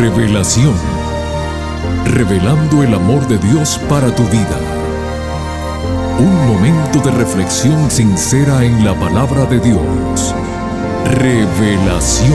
Revelación. 0.00 0.74
Revelando 2.06 2.82
el 2.82 2.94
amor 2.94 3.28
de 3.28 3.36
Dios 3.36 3.78
para 3.86 4.10
tu 4.14 4.22
vida. 4.28 4.58
Un 6.18 6.46
momento 6.46 7.00
de 7.00 7.10
reflexión 7.10 7.90
sincera 7.90 8.64
en 8.64 8.82
la 8.82 8.98
palabra 8.98 9.44
de 9.44 9.60
Dios. 9.60 10.34
Revelación. 11.04 12.32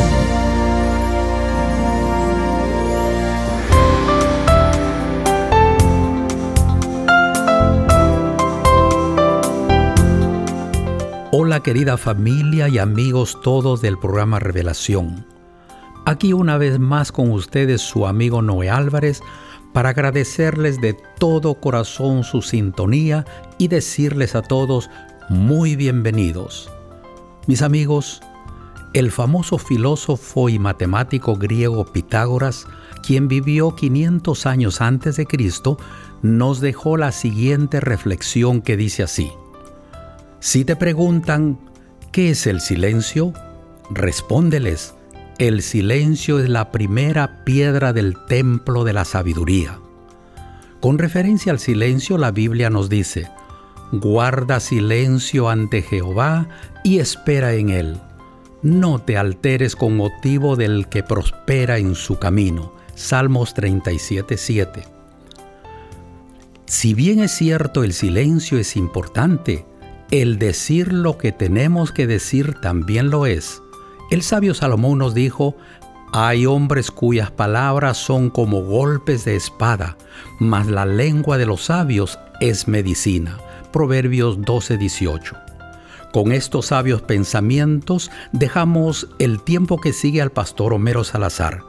Hola 11.32 11.64
querida 11.64 11.98
familia 11.98 12.70
y 12.70 12.78
amigos 12.78 13.40
todos 13.42 13.82
del 13.82 13.98
programa 13.98 14.38
Revelación. 14.38 15.35
Aquí 16.08 16.34
una 16.34 16.60
vez 16.60 16.78
más 16.78 17.12
con 17.12 17.32
ustedes 17.32 17.82
su 17.82 18.06
amigo 18.06 18.44
Noé 18.44 18.70
Álvarez 18.70 19.22
para 19.74 19.90
agradecerles 19.90 20.80
de 20.80 20.96
todo 21.18 21.56
corazón 21.56 22.24
su 22.24 22.44
sintonía 22.44 23.26
y 23.58 23.70
decirles 23.70 24.36
a 24.36 24.44
todos 24.44 24.92
muy 25.30 25.76
bienvenidos. 25.76 26.70
Mis 27.48 27.64
amigos, 27.64 28.22
el 28.94 29.12
famoso 29.12 29.58
filósofo 29.58 30.48
y 30.48 30.60
matemático 30.60 31.38
griego 31.38 31.86
Pitágoras, 31.86 32.68
quien 33.02 33.28
vivió 33.28 33.76
500 33.76 34.46
años 34.46 34.82
antes 34.82 35.16
de 35.16 35.26
Cristo, 35.26 35.80
nos 36.22 36.62
dejó 36.62 36.98
la 36.98 37.12
siguiente 37.12 37.80
reflexión 37.80 38.62
que 38.62 38.78
dice 38.78 39.02
así. 39.02 39.32
Si 40.40 40.66
te 40.66 40.76
preguntan, 40.76 41.60
¿qué 42.12 42.30
es 42.30 42.46
el 42.46 42.62
silencio? 42.62 43.34
Respóndeles, 43.90 44.94
el 45.38 45.62
silencio 45.62 46.40
es 46.40 46.48
la 46.50 46.72
primera 46.72 47.44
piedra 47.44 47.92
del 47.92 48.16
templo 48.28 48.86
de 48.86 48.94
la 48.94 49.04
sabiduría. 49.04 49.80
Con 50.80 50.98
referencia 50.98 51.52
al 51.52 51.60
silencio, 51.60 52.18
la 52.18 52.32
Biblia 52.32 52.70
nos 52.70 52.90
dice, 52.90 53.30
guarda 53.92 54.60
silencio 54.60 55.50
ante 55.50 55.82
Jehová 55.82 56.48
y 56.84 57.00
espera 57.00 57.54
en 57.54 57.70
él. 57.70 57.98
No 58.62 59.00
te 59.00 59.18
alteres 59.18 59.76
con 59.76 59.98
motivo 59.98 60.56
del 60.56 60.88
que 60.88 61.04
prospera 61.04 61.80
en 61.80 61.96
su 61.96 62.18
camino. 62.18 62.74
Salmos 62.96 63.54
37:7. 63.54 64.84
Si 66.66 66.94
bien 66.94 67.20
es 67.20 67.32
cierto 67.32 67.84
el 67.84 67.94
silencio 67.94 68.58
es 68.58 68.76
importante, 68.76 69.66
el 70.12 70.40
decir 70.40 70.94
lo 70.94 71.18
que 71.18 71.32
tenemos 71.32 71.92
que 71.92 72.08
decir 72.08 72.56
también 72.62 73.10
lo 73.10 73.26
es. 73.26 73.62
El 74.12 74.22
sabio 74.22 74.54
Salomón 74.54 75.00
nos 75.00 75.16
dijo, 75.16 75.56
hay 76.14 76.46
hombres 76.46 76.92
cuyas 76.92 77.32
palabras 77.32 77.98
son 77.98 78.30
como 78.30 78.62
golpes 78.62 79.26
de 79.26 79.36
espada, 79.36 79.98
mas 80.40 80.68
la 80.68 80.86
lengua 80.86 81.38
de 81.38 81.48
los 81.48 81.66
sabios 81.66 82.20
es 82.40 82.68
medicina. 82.68 83.38
Proverbios 83.74 84.40
12:18. 84.40 85.36
Con 86.14 86.32
estos 86.32 86.68
sabios 86.68 87.02
pensamientos 87.02 88.12
dejamos 88.32 89.10
el 89.20 89.42
tiempo 89.42 89.82
que 89.82 89.92
sigue 89.92 90.22
al 90.22 90.32
pastor 90.32 90.74
Homero 90.74 91.04
Salazar. 91.04 91.64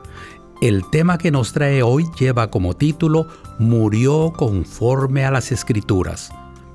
El 0.61 0.89
tema 0.91 1.19
que 1.19 1.31
nos 1.31 1.53
trae 1.53 1.83
hoy 1.83 2.05
lleva 2.19 2.51
como 2.51 2.75
título 2.75 3.29
Murió 3.59 4.33
conforme 4.37 5.25
a 5.25 5.31
las 5.31 5.51
escrituras. 5.53 6.31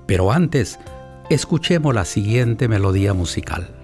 Pero 0.08 0.32
antes, 0.32 0.80
escuchemos 1.30 1.96
la 1.96 2.04
siguiente 2.04 2.68
melodía 2.68 3.14
musical. 3.14 3.81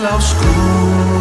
En 0.00 0.04
la 0.04 1.19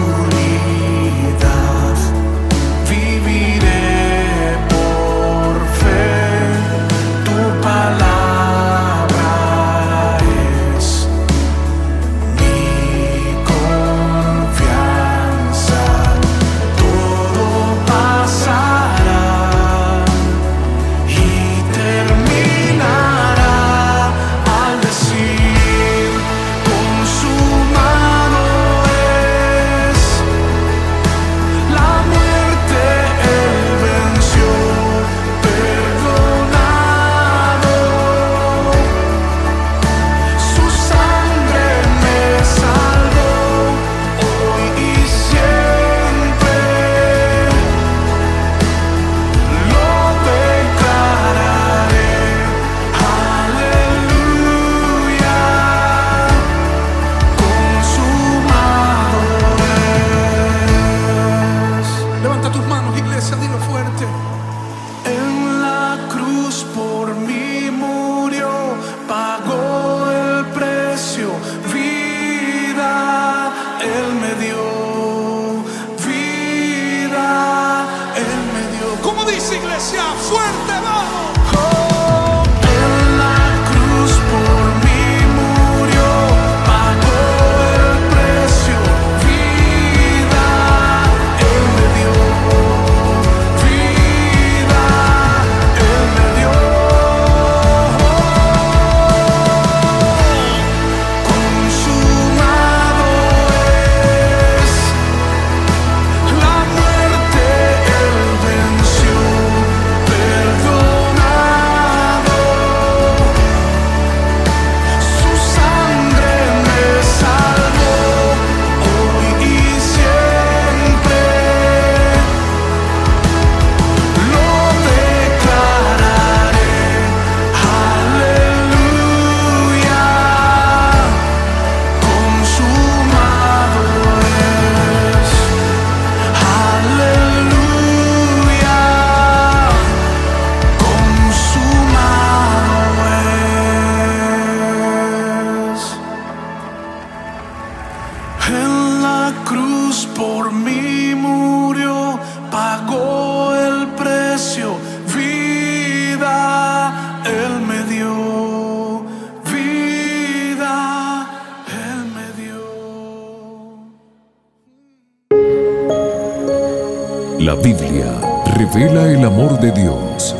La 167.49 167.55
Biblia 167.55 168.45
revela 168.57 169.11
el 169.11 169.25
amor 169.25 169.59
de 169.59 169.71
Dios. 169.71 170.35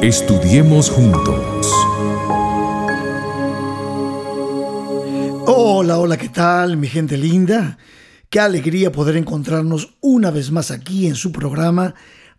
Estudiemos 0.00 0.88
juntos. 0.88 1.66
Hola, 5.48 5.98
hola, 5.98 6.16
¿qué 6.16 6.28
tal, 6.28 6.76
mi 6.76 6.86
gente 6.86 7.16
linda? 7.16 7.76
Qué 8.30 8.38
alegría 8.38 8.92
poder 8.92 9.16
encontrarnos 9.16 9.96
una 10.00 10.30
vez 10.30 10.52
más 10.52 10.70
aquí 10.70 11.08
en 11.08 11.16
su 11.16 11.32
programa 11.32 11.96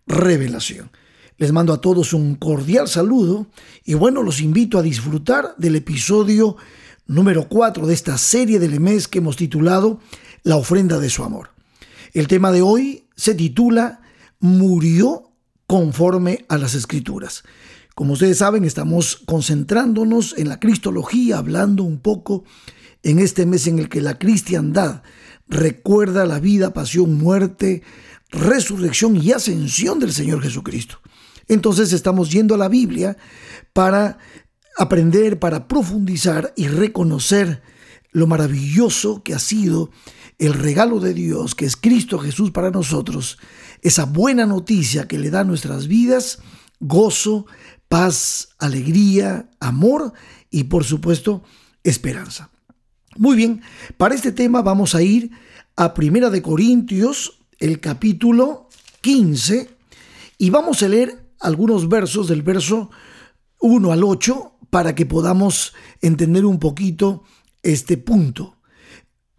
Revelación. 0.08 0.90
Les 1.38 1.52
mando 1.52 1.74
a 1.74 1.82
todos 1.82 2.14
un 2.14 2.36
cordial 2.36 2.88
saludo 2.88 3.48
y 3.84 3.96
bueno, 3.96 4.24
los 4.24 4.40
invito 4.40 4.80
a 4.80 4.82
disfrutar 4.82 5.56
del 5.58 5.76
episodio 5.76 6.56
número 7.06 7.50
4 7.50 7.86
de 7.86 7.94
esta 7.96 8.18
serie 8.18 8.60
del 8.60 8.80
mes 8.80 9.10
que 9.10 9.18
hemos 9.18 9.36
titulado 9.36 10.00
La 10.44 10.56
ofrenda 10.56 11.00
de 11.00 11.10
su 11.10 11.22
amor. 11.22 11.50
El 12.14 12.30
tema 12.30 12.54
de 12.54 12.62
hoy 12.62 13.05
se 13.16 13.36
titula 13.36 14.02
Murió 14.40 15.32
conforme 15.68 16.46
a 16.50 16.58
las 16.58 16.76
escrituras. 16.76 17.44
Como 17.96 18.14
ustedes 18.14 18.40
saben, 18.40 18.66
estamos 18.66 19.22
concentrándonos 19.26 20.36
en 20.38 20.50
la 20.50 20.60
cristología, 20.60 21.38
hablando 21.38 21.84
un 21.84 22.00
poco 22.00 22.44
en 23.04 23.20
este 23.20 23.46
mes 23.46 23.68
en 23.68 23.80
el 23.80 23.88
que 23.88 24.02
la 24.02 24.20
cristiandad 24.20 25.02
recuerda 25.48 26.26
la 26.26 26.40
vida, 26.40 26.74
pasión, 26.74 27.18
muerte, 27.18 27.84
resurrección 28.30 29.16
y 29.16 29.32
ascensión 29.32 30.00
del 30.00 30.12
Señor 30.12 30.42
Jesucristo. 30.42 31.00
Entonces 31.48 31.94
estamos 31.94 32.32
yendo 32.32 32.56
a 32.56 32.58
la 32.58 32.68
Biblia 32.68 33.18
para 33.74 34.18
aprender, 34.78 35.40
para 35.40 35.68
profundizar 35.68 36.54
y 36.56 36.68
reconocer 36.68 37.62
lo 38.16 38.28
maravilloso 38.28 39.24
que 39.24 39.34
ha 39.34 39.40
sido 39.40 39.92
el 40.40 40.54
regalo 40.54 41.02
de 41.02 41.14
Dios, 41.14 41.54
que 41.54 41.66
es 41.66 41.76
Cristo 41.76 42.18
Jesús 42.18 42.50
para 42.50 42.72
nosotros, 42.72 43.38
esa 43.82 44.06
buena 44.06 44.46
noticia 44.46 45.06
que 45.06 45.20
le 45.20 45.30
da 45.30 45.42
a 45.42 45.44
nuestras 45.44 45.88
vidas, 45.88 46.40
gozo, 46.80 47.46
paz, 47.90 48.56
alegría, 48.58 49.50
amor 49.60 50.14
y 50.50 50.64
por 50.64 50.86
supuesto 50.86 51.44
esperanza. 51.84 52.52
Muy 53.18 53.36
bien, 53.36 53.62
para 53.98 54.16
este 54.16 54.32
tema 54.32 54.62
vamos 54.62 54.96
a 54.96 55.02
ir 55.02 55.32
a 55.76 55.94
Primera 55.94 56.30
de 56.30 56.42
Corintios, 56.42 57.42
el 57.60 57.82
capítulo 57.82 58.70
15, 59.02 59.70
y 60.38 60.50
vamos 60.52 60.82
a 60.84 60.88
leer 60.88 61.34
algunos 61.42 61.90
versos 61.90 62.30
del 62.30 62.44
verso 62.44 62.92
1 63.60 63.92
al 63.92 64.06
8 64.06 64.54
para 64.70 64.96
que 64.96 65.06
podamos 65.06 65.74
entender 66.02 66.46
un 66.46 66.60
poquito 66.60 67.24
este 67.66 67.98
punto. 67.98 68.58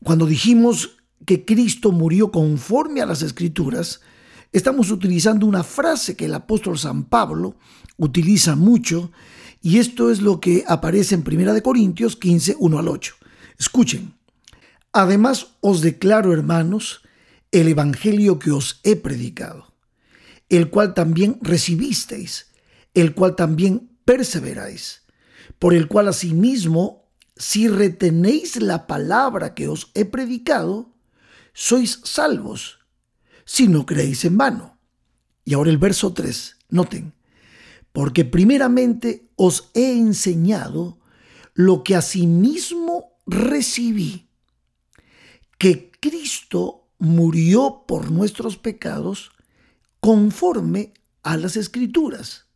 Cuando 0.02 0.26
dijimos 0.26 0.98
que 1.24 1.44
Cristo 1.44 1.92
murió 1.92 2.30
conforme 2.30 3.00
a 3.00 3.06
las 3.06 3.22
escrituras, 3.22 4.00
estamos 4.52 4.90
utilizando 4.90 5.46
una 5.46 5.62
frase 5.62 6.16
que 6.16 6.26
el 6.26 6.34
apóstol 6.34 6.78
San 6.78 7.04
Pablo 7.04 7.56
utiliza 7.96 8.56
mucho 8.56 9.12
y 9.62 9.78
esto 9.78 10.10
es 10.10 10.20
lo 10.20 10.40
que 10.40 10.64
aparece 10.66 11.14
en 11.14 11.22
Primera 11.22 11.54
de 11.54 11.62
Corintios 11.62 12.16
15, 12.16 12.56
1 12.58 12.78
al 12.78 12.88
8. 12.88 13.14
Escuchen. 13.58 14.14
Además 14.92 15.54
os 15.60 15.80
declaro, 15.80 16.32
hermanos, 16.32 17.02
el 17.52 17.68
Evangelio 17.68 18.38
que 18.38 18.50
os 18.50 18.80
he 18.82 18.96
predicado, 18.96 19.74
el 20.48 20.68
cual 20.70 20.94
también 20.94 21.38
recibisteis, 21.42 22.52
el 22.94 23.14
cual 23.14 23.36
también 23.36 23.90
perseveráis, 24.04 25.02
por 25.58 25.74
el 25.74 25.86
cual 25.86 26.08
asimismo, 26.08 27.05
si 27.36 27.68
retenéis 27.68 28.60
la 28.60 28.86
palabra 28.86 29.54
que 29.54 29.68
os 29.68 29.90
he 29.94 30.04
predicado, 30.04 30.94
sois 31.52 32.00
salvos, 32.04 32.80
si 33.44 33.68
no 33.68 33.84
creéis 33.84 34.24
en 34.24 34.38
vano. 34.38 34.78
Y 35.44 35.54
ahora 35.54 35.70
el 35.70 35.78
verso 35.78 36.12
3, 36.12 36.56
noten, 36.70 37.12
porque 37.92 38.24
primeramente 38.24 39.30
os 39.36 39.70
he 39.74 39.92
enseñado 39.92 40.98
lo 41.54 41.84
que 41.84 41.94
asimismo 41.94 43.18
recibí 43.26 44.28
que 45.58 45.90
Cristo 46.00 46.88
murió 46.98 47.84
por 47.86 48.10
nuestros 48.10 48.56
pecados 48.56 49.30
conforme 50.00 50.94
a 51.22 51.36
las 51.36 51.56
escrituras, 51.56 52.46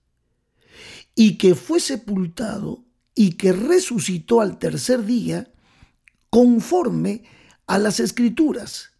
y 1.14 1.38
que 1.38 1.54
fue 1.54 1.80
sepultado 1.80 2.84
y 3.20 3.32
que 3.32 3.52
resucitó 3.52 4.40
al 4.40 4.58
tercer 4.58 5.04
día 5.04 5.52
conforme 6.30 7.24
a 7.66 7.76
las 7.78 8.00
escrituras, 8.00 8.92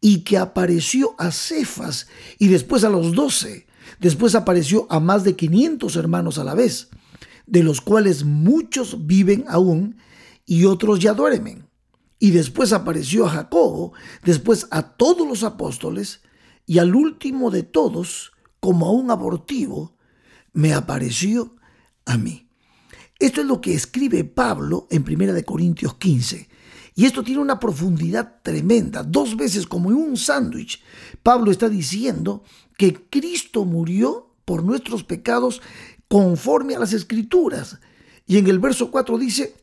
y 0.00 0.20
que 0.20 0.38
apareció 0.38 1.14
a 1.18 1.30
Cefas 1.30 2.06
y 2.38 2.48
después 2.48 2.82
a 2.82 2.88
los 2.88 3.14
doce, 3.14 3.66
después 4.00 4.34
apareció 4.34 4.86
a 4.88 5.00
más 5.00 5.22
de 5.22 5.36
500 5.36 5.96
hermanos 5.96 6.38
a 6.38 6.44
la 6.44 6.54
vez, 6.54 6.88
de 7.46 7.62
los 7.62 7.82
cuales 7.82 8.24
muchos 8.24 9.06
viven 9.06 9.44
aún 9.48 9.98
y 10.46 10.64
otros 10.64 10.98
ya 10.98 11.12
duermen. 11.12 11.68
Y 12.18 12.30
después 12.30 12.72
apareció 12.72 13.26
a 13.26 13.32
Jacobo, 13.32 13.92
después 14.24 14.66
a 14.70 14.96
todos 14.96 15.28
los 15.28 15.42
apóstoles, 15.42 16.22
y 16.64 16.78
al 16.78 16.94
último 16.94 17.50
de 17.50 17.64
todos, 17.64 18.32
como 18.60 18.86
a 18.86 18.92
un 18.92 19.10
abortivo, 19.10 19.98
me 20.54 20.72
apareció 20.72 21.56
a 22.06 22.16
mí. 22.16 22.48
Esto 23.22 23.40
es 23.40 23.46
lo 23.46 23.60
que 23.60 23.72
escribe 23.72 24.24
Pablo 24.24 24.88
en 24.90 25.04
1 25.08 25.44
Corintios 25.44 25.94
15. 25.94 26.48
Y 26.96 27.06
esto 27.06 27.22
tiene 27.22 27.40
una 27.40 27.60
profundidad 27.60 28.40
tremenda, 28.42 29.04
dos 29.04 29.36
veces 29.36 29.64
como 29.64 29.92
en 29.92 29.96
un 29.96 30.16
sándwich. 30.16 30.82
Pablo 31.22 31.52
está 31.52 31.68
diciendo 31.68 32.42
que 32.76 32.94
Cristo 33.08 33.64
murió 33.64 34.34
por 34.44 34.64
nuestros 34.64 35.04
pecados 35.04 35.62
conforme 36.08 36.74
a 36.74 36.80
las 36.80 36.92
escrituras. 36.92 37.78
Y 38.26 38.38
en 38.38 38.48
el 38.48 38.58
verso 38.58 38.90
4 38.90 39.16
dice, 39.18 39.54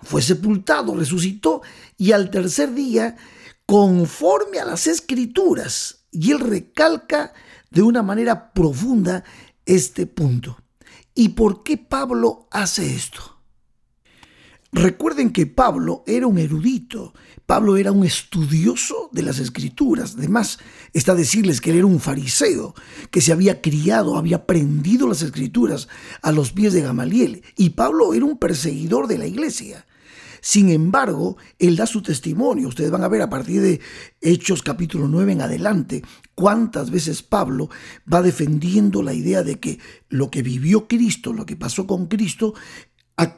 fue 0.00 0.22
sepultado, 0.22 0.94
resucitó 0.94 1.60
y 1.98 2.12
al 2.12 2.30
tercer 2.30 2.72
día, 2.72 3.18
conforme 3.66 4.58
a 4.58 4.64
las 4.64 4.86
escrituras, 4.86 6.06
y 6.10 6.30
él 6.30 6.40
recalca 6.40 7.34
de 7.68 7.82
una 7.82 8.02
manera 8.02 8.54
profunda 8.54 9.22
este 9.66 10.06
punto. 10.06 10.61
¿Y 11.14 11.30
por 11.30 11.62
qué 11.62 11.76
Pablo 11.76 12.48
hace 12.50 12.94
esto? 12.94 13.38
Recuerden 14.74 15.32
que 15.32 15.44
Pablo 15.44 16.02
era 16.06 16.26
un 16.26 16.38
erudito, 16.38 17.12
Pablo 17.44 17.76
era 17.76 17.92
un 17.92 18.06
estudioso 18.06 19.10
de 19.12 19.20
las 19.20 19.38
escrituras. 19.38 20.14
Además, 20.16 20.58
está 20.94 21.14
decirles 21.14 21.60
que 21.60 21.70
él 21.70 21.76
era 21.76 21.86
un 21.86 22.00
fariseo, 22.00 22.74
que 23.10 23.20
se 23.20 23.32
había 23.32 23.60
criado, 23.60 24.16
había 24.16 24.36
aprendido 24.36 25.06
las 25.06 25.20
escrituras 25.20 25.88
a 26.22 26.32
los 26.32 26.52
pies 26.52 26.72
de 26.72 26.80
Gamaliel. 26.80 27.42
Y 27.56 27.70
Pablo 27.70 28.14
era 28.14 28.24
un 28.24 28.38
perseguidor 28.38 29.08
de 29.08 29.18
la 29.18 29.26
iglesia. 29.26 29.84
Sin 30.44 30.70
embargo, 30.70 31.36
él 31.60 31.76
da 31.76 31.86
su 31.86 32.02
testimonio. 32.02 32.66
Ustedes 32.66 32.90
van 32.90 33.04
a 33.04 33.08
ver 33.08 33.22
a 33.22 33.30
partir 33.30 33.62
de 33.62 33.80
Hechos 34.20 34.64
capítulo 34.64 35.06
9 35.06 35.32
en 35.34 35.40
adelante 35.40 36.02
cuántas 36.34 36.90
veces 36.90 37.22
Pablo 37.22 37.70
va 38.12 38.22
defendiendo 38.22 39.04
la 39.04 39.14
idea 39.14 39.44
de 39.44 39.60
que 39.60 39.78
lo 40.08 40.32
que 40.32 40.42
vivió 40.42 40.88
Cristo, 40.88 41.32
lo 41.32 41.46
que 41.46 41.54
pasó 41.54 41.86
con 41.86 42.06
Cristo, 42.06 42.54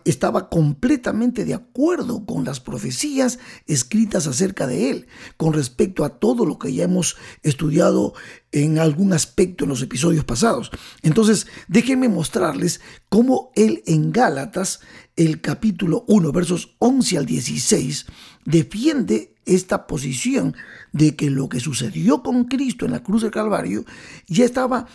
estaba 0.04 0.48
completamente 0.48 1.44
de 1.44 1.54
acuerdo 1.54 2.24
con 2.24 2.44
las 2.44 2.60
profecías 2.60 3.38
escritas 3.66 4.26
acerca 4.26 4.66
de 4.66 4.90
él, 4.90 5.06
con 5.36 5.52
respecto 5.52 6.04
a 6.04 6.18
todo 6.18 6.46
lo 6.46 6.58
que 6.58 6.72
ya 6.72 6.84
hemos 6.84 7.16
estudiado 7.42 8.14
en 8.52 8.78
algún 8.78 9.12
aspecto 9.12 9.64
en 9.64 9.70
los 9.70 9.82
episodios 9.82 10.24
pasados. 10.24 10.70
Entonces, 11.02 11.46
déjenme 11.68 12.08
mostrarles 12.08 12.80
cómo 13.08 13.50
él 13.56 13.82
en 13.86 14.12
Gálatas, 14.12 14.80
el 15.16 15.40
capítulo 15.40 16.04
1, 16.08 16.32
versos 16.32 16.76
11 16.78 17.18
al 17.18 17.26
16, 17.26 18.06
defiende 18.44 19.34
esta 19.46 19.86
posición 19.86 20.56
de 20.92 21.16
que 21.16 21.30
lo 21.30 21.48
que 21.48 21.60
sucedió 21.60 22.22
con 22.22 22.44
Cristo 22.44 22.84
en 22.84 22.92
la 22.92 23.02
cruz 23.02 23.22
del 23.22 23.30
Calvario 23.30 23.84
ya 24.26 24.44
estaba 24.44 24.86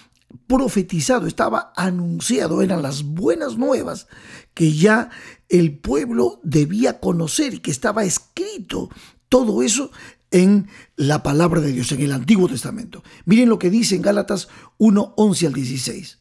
profetizado, 0.47 1.27
estaba 1.27 1.73
anunciado, 1.75 2.61
eran 2.61 2.81
las 2.81 3.03
buenas 3.03 3.57
nuevas 3.57 4.07
que 4.53 4.73
ya 4.73 5.09
el 5.47 5.77
pueblo 5.77 6.39
debía 6.43 6.99
conocer 6.99 7.55
y 7.55 7.59
que 7.59 7.71
estaba 7.71 8.03
escrito 8.03 8.89
todo 9.29 9.63
eso 9.63 9.91
en 10.31 10.67
la 10.95 11.23
palabra 11.23 11.61
de 11.61 11.71
Dios, 11.71 11.91
en 11.91 12.01
el 12.01 12.11
Antiguo 12.11 12.47
Testamento. 12.47 13.03
Miren 13.25 13.49
lo 13.49 13.57
que 13.57 13.69
dice 13.69 13.95
en 13.95 14.01
Gálatas 14.01 14.47
1, 14.77 15.13
11 15.17 15.47
al 15.47 15.53
16. 15.53 16.19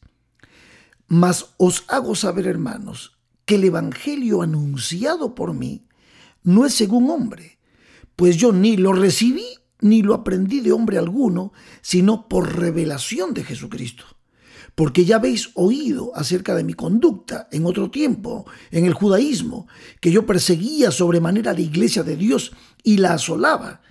Mas 1.08 1.54
os 1.56 1.84
hago 1.88 2.14
saber, 2.14 2.46
hermanos, 2.46 3.18
que 3.44 3.56
el 3.56 3.64
Evangelio 3.64 4.42
anunciado 4.42 5.34
por 5.34 5.54
mí 5.54 5.86
no 6.42 6.66
es 6.66 6.74
según 6.74 7.10
hombre, 7.10 7.58
pues 8.16 8.36
yo 8.36 8.52
ni 8.52 8.76
lo 8.76 8.92
recibí 8.92 9.46
ni 9.80 10.02
lo 10.02 10.14
aprendí 10.14 10.60
de 10.60 10.72
hombre 10.72 10.98
alguno, 10.98 11.52
sino 11.82 12.28
por 12.28 12.58
revelación 12.58 13.34
de 13.34 13.44
Jesucristo. 13.44 14.04
Porque 14.74 15.04
ya 15.04 15.16
habéis 15.16 15.50
oído 15.54 16.12
acerca 16.14 16.54
de 16.54 16.64
mi 16.64 16.74
conducta 16.74 17.48
en 17.50 17.66
otro 17.66 17.90
tiempo, 17.90 18.46
en 18.70 18.84
el 18.84 18.94
judaísmo, 18.94 19.66
que 20.00 20.12
yo 20.12 20.26
perseguía 20.26 20.90
sobremanera 20.90 21.52
la 21.52 21.60
iglesia 21.60 22.02
de 22.02 22.16
Dios 22.16 22.52
y 22.84 22.98
la 22.98 23.14
asolaba. 23.14 23.82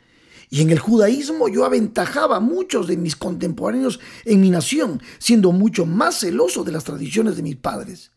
Y 0.49 0.61
en 0.61 0.69
el 0.69 0.79
judaísmo 0.79 1.49
yo 1.49 1.65
aventajaba 1.65 2.37
a 2.37 2.41
muchos 2.41 2.87
de 2.87 2.95
mis 2.95 3.17
contemporáneos 3.17 3.99
en 4.23 4.39
mi 4.39 4.49
nación, 4.49 5.01
siendo 5.19 5.51
mucho 5.51 5.85
más 5.85 6.19
celoso 6.19 6.63
de 6.63 6.71
las 6.71 6.85
tradiciones 6.85 7.35
de 7.35 7.43
mis 7.43 7.57
padres. 7.57 8.11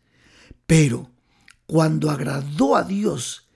Pero 0.67 1.11
cuando 1.67 2.11
agradó 2.11 2.77
a 2.77 2.85
Dios, 2.85 3.49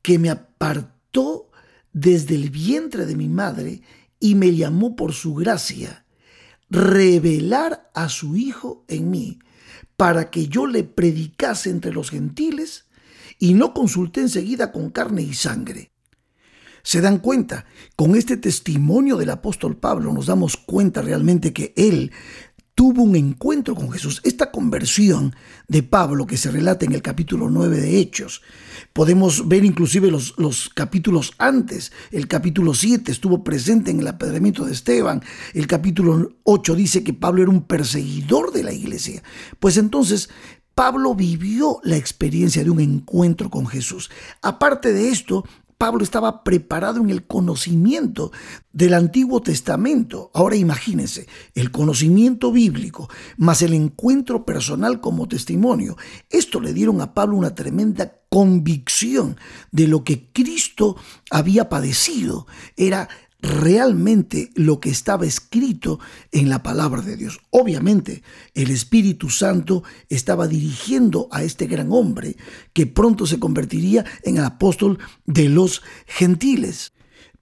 que 0.00 0.18
me 0.18 0.30
apartó 0.30 1.50
desde 1.96 2.34
el 2.34 2.50
vientre 2.50 3.06
de 3.06 3.16
mi 3.16 3.26
madre 3.26 3.80
y 4.20 4.34
me 4.34 4.54
llamó 4.54 4.96
por 4.96 5.14
su 5.14 5.32
gracia, 5.32 6.04
revelar 6.68 7.90
a 7.94 8.10
su 8.10 8.36
Hijo 8.36 8.84
en 8.86 9.10
mí, 9.10 9.38
para 9.96 10.28
que 10.28 10.46
yo 10.46 10.66
le 10.66 10.84
predicase 10.84 11.70
entre 11.70 11.94
los 11.94 12.10
gentiles, 12.10 12.84
y 13.38 13.54
no 13.54 13.72
consulté 13.72 14.20
enseguida 14.20 14.72
con 14.72 14.90
carne 14.90 15.22
y 15.22 15.32
sangre. 15.32 15.90
Se 16.82 17.00
dan 17.00 17.16
cuenta, 17.16 17.64
con 17.96 18.14
este 18.14 18.36
testimonio 18.36 19.16
del 19.16 19.30
apóstol 19.30 19.78
Pablo 19.78 20.12
nos 20.12 20.26
damos 20.26 20.58
cuenta 20.58 21.00
realmente 21.00 21.54
que 21.54 21.72
él 21.78 22.12
tuvo 22.76 23.02
un 23.02 23.16
encuentro 23.16 23.74
con 23.74 23.90
Jesús. 23.90 24.20
Esta 24.22 24.50
conversión 24.52 25.34
de 25.66 25.82
Pablo 25.82 26.26
que 26.26 26.36
se 26.36 26.50
relata 26.50 26.84
en 26.84 26.92
el 26.92 27.00
capítulo 27.00 27.48
9 27.48 27.80
de 27.80 27.98
Hechos, 27.98 28.42
podemos 28.92 29.48
ver 29.48 29.64
inclusive 29.64 30.10
los, 30.10 30.34
los 30.36 30.68
capítulos 30.68 31.32
antes. 31.38 31.90
El 32.12 32.28
capítulo 32.28 32.74
7 32.74 33.10
estuvo 33.10 33.42
presente 33.42 33.90
en 33.90 34.00
el 34.00 34.06
apedreamiento 34.06 34.66
de 34.66 34.74
Esteban. 34.74 35.22
El 35.54 35.66
capítulo 35.66 36.36
8 36.44 36.74
dice 36.74 37.02
que 37.02 37.14
Pablo 37.14 37.42
era 37.42 37.50
un 37.50 37.62
perseguidor 37.62 38.52
de 38.52 38.62
la 38.62 38.74
iglesia. 38.74 39.22
Pues 39.58 39.78
entonces 39.78 40.28
Pablo 40.74 41.14
vivió 41.14 41.80
la 41.82 41.96
experiencia 41.96 42.62
de 42.62 42.68
un 42.68 42.80
encuentro 42.80 43.48
con 43.48 43.66
Jesús. 43.66 44.10
Aparte 44.42 44.92
de 44.92 45.08
esto, 45.08 45.46
Pablo 45.78 46.02
estaba 46.02 46.42
preparado 46.42 47.00
en 47.00 47.10
el 47.10 47.26
conocimiento 47.26 48.32
del 48.72 48.94
Antiguo 48.94 49.42
Testamento. 49.42 50.30
Ahora 50.32 50.56
imagínense, 50.56 51.26
el 51.54 51.70
conocimiento 51.70 52.50
bíblico 52.50 53.08
más 53.36 53.60
el 53.60 53.74
encuentro 53.74 54.46
personal 54.46 55.00
como 55.00 55.28
testimonio. 55.28 55.96
Esto 56.30 56.60
le 56.60 56.72
dieron 56.72 57.00
a 57.00 57.12
Pablo 57.12 57.36
una 57.36 57.54
tremenda 57.54 58.20
convicción 58.30 59.36
de 59.70 59.86
lo 59.86 60.02
que 60.02 60.30
Cristo 60.32 60.96
había 61.30 61.68
padecido. 61.68 62.46
Era 62.76 63.08
realmente 63.40 64.50
lo 64.54 64.80
que 64.80 64.90
estaba 64.90 65.26
escrito 65.26 66.00
en 66.32 66.48
la 66.48 66.62
palabra 66.62 67.02
de 67.02 67.16
Dios. 67.16 67.40
Obviamente, 67.50 68.22
el 68.54 68.70
Espíritu 68.70 69.30
Santo 69.30 69.82
estaba 70.08 70.48
dirigiendo 70.48 71.28
a 71.30 71.42
este 71.42 71.66
gran 71.66 71.92
hombre 71.92 72.36
que 72.72 72.86
pronto 72.86 73.26
se 73.26 73.38
convertiría 73.38 74.04
en 74.22 74.38
el 74.38 74.44
apóstol 74.44 74.98
de 75.26 75.48
los 75.48 75.82
gentiles. 76.06 76.92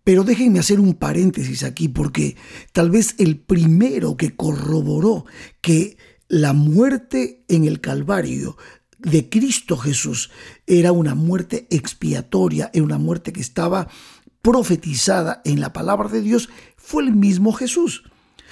Pero 0.03 0.25
déjenme 0.25 0.59
hacer 0.59 0.81
un 0.81 0.95
paréntesis 0.95 1.63
aquí 1.63 1.89
porque 1.89 2.37
tal 2.73 2.91
vez 2.91 3.15
el 3.19 3.39
primero 3.39 4.17
que 4.17 4.37
corroboró 4.37 5.25
que 5.63 5.97
la 6.29 6.53
muerte 6.53 7.45
en 7.49 7.65
el 7.65 7.81
Calvario 7.81 8.57
de 8.99 9.29
Cristo 9.29 9.77
Jesús 9.77 10.31
era 10.67 10.93
una 10.93 11.15
muerte 11.15 11.67
expiatoria, 11.71 12.71
era 12.73 12.85
una 12.85 12.99
muerte 12.99 13.33
que 13.33 13.41
estaba 13.41 13.89
profetizada 14.45 15.41
en 15.47 15.59
la 15.59 15.73
palabra 15.73 16.11
de 16.11 16.21
Dios 16.21 16.51
fue 16.77 17.03
el 17.03 17.17
mismo 17.17 17.53
Jesús. 17.55 18.05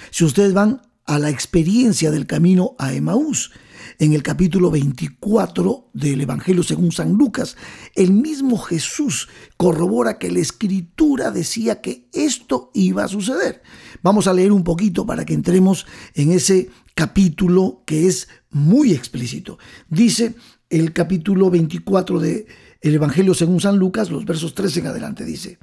Si 0.09 0.25
ustedes 0.25 0.51
van 0.53 0.81
a 1.05 1.19
la 1.19 1.29
experiencia 1.29 2.09
del 2.09 2.25
camino 2.25 2.75
a 2.79 2.93
Emaús, 2.93 3.51
en 3.99 4.13
el 4.13 4.23
capítulo 4.23 4.71
24 4.71 5.91
del 5.93 6.21
Evangelio 6.21 6.63
según 6.63 6.91
San 6.91 7.13
Lucas, 7.13 7.55
el 7.93 8.11
mismo 8.11 8.57
Jesús 8.57 9.29
corrobora 9.55 10.17
que 10.17 10.31
la 10.31 10.39
escritura 10.39 11.29
decía 11.29 11.79
que 11.79 12.07
esto 12.11 12.71
iba 12.73 13.03
a 13.03 13.07
suceder. 13.07 13.61
Vamos 14.01 14.25
a 14.25 14.33
leer 14.33 14.51
un 14.51 14.63
poquito 14.63 15.05
para 15.05 15.25
que 15.25 15.35
entremos 15.35 15.85
en 16.15 16.31
ese 16.31 16.71
capítulo 16.95 17.83
que 17.85 18.07
es 18.07 18.29
muy 18.49 18.93
explícito. 18.93 19.59
Dice 19.89 20.33
el 20.71 20.91
capítulo 20.91 21.51
24 21.51 22.19
del 22.19 22.45
Evangelio 22.81 23.35
según 23.35 23.61
San 23.61 23.77
Lucas, 23.77 24.09
los 24.09 24.25
versos 24.25 24.55
13 24.55 24.79
en 24.79 24.87
adelante, 24.87 25.23
dice, 25.23 25.59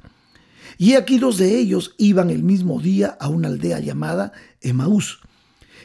y 0.81 0.95
aquí 0.95 1.19
dos 1.19 1.37
de 1.37 1.59
ellos 1.59 1.93
iban 1.99 2.31
el 2.31 2.41
mismo 2.41 2.81
día 2.81 3.15
a 3.19 3.29
una 3.29 3.49
aldea 3.49 3.79
llamada 3.79 4.31
Emaús, 4.61 5.19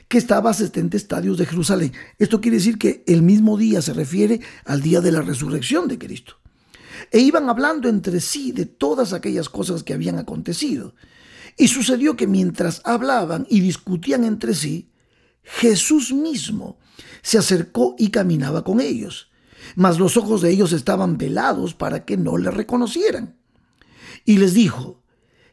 que 0.08 0.16
estaba 0.16 0.48
a 0.48 0.54
70 0.54 0.96
estadios 0.96 1.36
de 1.36 1.44
Jerusalén. 1.44 1.92
Esto 2.18 2.40
quiere 2.40 2.56
decir 2.56 2.78
que 2.78 3.04
el 3.06 3.20
mismo 3.20 3.58
día 3.58 3.82
se 3.82 3.92
refiere 3.92 4.40
al 4.64 4.80
día 4.80 5.02
de 5.02 5.12
la 5.12 5.20
resurrección 5.20 5.86
de 5.86 5.98
Cristo. 5.98 6.38
E 7.10 7.18
iban 7.18 7.50
hablando 7.50 7.90
entre 7.90 8.22
sí 8.22 8.52
de 8.52 8.64
todas 8.64 9.12
aquellas 9.12 9.50
cosas 9.50 9.82
que 9.82 9.92
habían 9.92 10.16
acontecido. 10.16 10.94
Y 11.58 11.68
sucedió 11.68 12.16
que 12.16 12.26
mientras 12.26 12.80
hablaban 12.82 13.46
y 13.50 13.60
discutían 13.60 14.24
entre 14.24 14.54
sí, 14.54 14.88
Jesús 15.42 16.10
mismo 16.10 16.78
se 17.20 17.36
acercó 17.36 17.96
y 17.98 18.08
caminaba 18.08 18.64
con 18.64 18.80
ellos, 18.80 19.30
mas 19.74 19.98
los 19.98 20.16
ojos 20.16 20.40
de 20.40 20.52
ellos 20.52 20.72
estaban 20.72 21.18
velados 21.18 21.74
para 21.74 22.06
que 22.06 22.16
no 22.16 22.38
le 22.38 22.50
reconocieran 22.50 23.36
y 24.26 24.36
les 24.36 24.52
dijo, 24.52 25.02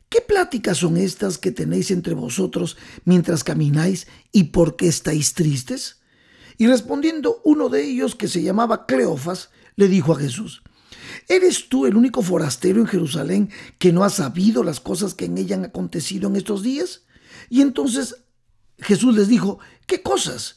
¿qué 0.10 0.20
pláticas 0.20 0.80
son 0.80 0.98
estas 0.98 1.38
que 1.38 1.52
tenéis 1.52 1.92
entre 1.92 2.16
vosotros 2.16 2.76
mientras 3.06 3.46
camináis 3.46 4.08
y 4.34 4.46
por 4.46 4.76
qué 4.76 4.88
estáis 4.88 5.34
tristes? 5.34 6.02
Y 6.58 6.68
respondiendo 6.68 7.42
uno 7.46 7.70
de 7.70 7.84
ellos, 7.84 8.16
que 8.16 8.28
se 8.28 8.42
llamaba 8.42 8.86
Cleofas, 8.86 9.52
le 9.76 9.88
dijo 9.88 10.14
a 10.14 10.18
Jesús, 10.18 10.64
¿Eres 11.28 11.70
tú 11.70 11.86
el 11.86 11.96
único 11.96 12.22
forastero 12.22 12.82
en 12.82 12.88
Jerusalén 12.88 13.50
que 13.80 13.94
no 13.94 14.04
ha 14.04 14.10
sabido 14.10 14.64
las 14.64 14.80
cosas 14.80 15.14
que 15.14 15.26
en 15.26 15.38
ella 15.38 15.56
han 15.56 15.66
acontecido 15.66 16.28
en 16.28 16.36
estos 16.36 16.64
días? 16.64 17.04
Y 17.50 17.62
entonces 17.62 18.16
Jesús 18.80 19.16
les 19.16 19.28
dijo, 19.28 19.60
¿qué 19.88 20.02
cosas? 20.02 20.56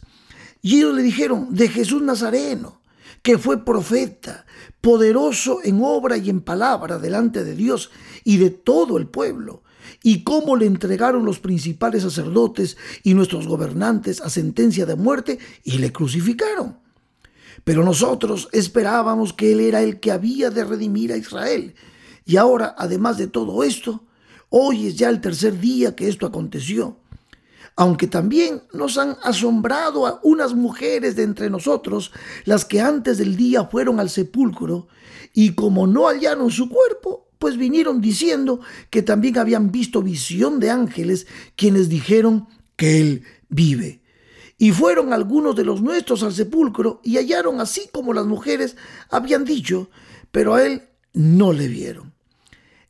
Y 0.63 0.79
ellos 0.79 0.95
le 0.95 1.03
dijeron, 1.03 1.55
de 1.55 1.69
Jesús 1.69 2.03
Nazareno, 2.03 2.81
que 3.23 3.39
fue 3.39 3.65
profeta, 3.65 4.47
poderoso 4.81 5.61
en 5.65 5.81
obra 5.83 6.17
y 6.17 6.31
en 6.31 6.41
palabra 6.41 6.99
delante 6.99 7.45
de 7.45 7.55
Dios 7.55 7.91
y 8.27 8.39
de 8.39 8.51
todo 8.51 8.99
el 8.99 9.07
pueblo, 9.07 9.63
y 10.03 10.25
cómo 10.25 10.57
le 10.57 10.67
entregaron 10.67 11.25
los 11.25 11.39
principales 11.39 12.03
sacerdotes 12.03 12.77
y 13.05 13.15
nuestros 13.15 13.47
gobernantes 13.47 14.21
a 14.21 14.29
sentencia 14.29 14.85
de 14.85 14.97
muerte 14.97 15.39
y 15.63 15.79
le 15.79 15.93
crucificaron. 15.93 16.77
Pero 17.63 17.85
nosotros 17.85 18.49
esperábamos 18.51 19.33
que 19.33 19.53
Él 19.53 19.61
era 19.61 19.81
el 19.81 20.01
que 20.01 20.11
había 20.11 20.51
de 20.51 20.65
redimir 20.65 21.13
a 21.13 21.17
Israel. 21.17 21.77
Y 22.25 22.37
ahora, 22.37 22.75
además 22.77 23.17
de 23.17 23.29
todo 23.29 23.63
esto, 23.63 24.03
hoy 24.49 24.89
es 24.89 24.97
ya 24.97 25.09
el 25.09 25.21
tercer 25.21 25.61
día 25.61 25.95
que 25.95 26.09
esto 26.09 26.27
aconteció 26.27 26.97
aunque 27.79 28.07
también 28.07 28.63
nos 28.73 28.97
han 28.97 29.19
asombrado 29.23 30.07
a 30.07 30.19
unas 30.23 30.55
mujeres 30.55 31.15
de 31.15 31.25
entre 31.25 31.51
nosotros, 31.51 32.11
las 32.47 32.65
que 32.65 32.81
antes 32.81 33.19
del 33.19 33.37
día 33.37 33.65
fueron 33.65 34.01
al 34.01 34.09
sepulcro, 34.09 34.89
y 35.35 35.55
como 35.55 35.87
no 35.87 36.09
hallaron 36.09 36.51
su 36.51 36.71
cuerpo, 36.71 37.26
pues 37.39 37.57
vinieron 37.57 38.01
diciendo 38.01 38.61
que 38.91 39.03
también 39.03 39.39
habían 39.39 39.71
visto 39.71 40.03
visión 40.03 40.61
de 40.61 40.71
ángeles, 40.71 41.27
quienes 41.55 41.89
dijeron 41.89 42.49
que 42.77 43.01
él 43.01 43.23
vive. 43.49 44.03
Y 44.59 44.73
fueron 44.73 45.13
algunos 45.13 45.55
de 45.55 45.65
los 45.65 45.83
nuestros 45.83 46.23
al 46.23 46.33
sepulcro 46.33 47.01
y 47.05 47.17
hallaron 47.19 47.61
así 47.61 47.89
como 47.93 48.15
las 48.15 48.27
mujeres 48.27 48.77
habían 49.11 49.45
dicho, 49.45 49.91
pero 50.31 50.55
a 50.55 50.65
él 50.65 50.83
no 51.13 51.53
le 51.53 51.69
vieron. 51.69 52.15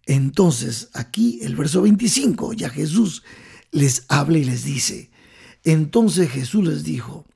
Entonces, 0.06 0.90
aquí 0.94 1.40
el 1.42 1.56
verso 1.56 1.82
25, 1.82 2.52
ya 2.52 2.70
Jesús 2.70 3.24
les 3.72 4.04
habla 4.08 4.38
y 4.38 4.44
les 4.44 4.64
dice, 4.64 5.10
entonces 5.64 6.30
Jesús 6.30 6.64
les 6.64 6.84
dijo, 6.84 7.26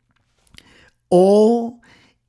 oh 1.08 1.80